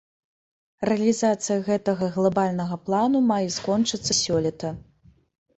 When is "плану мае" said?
2.87-3.45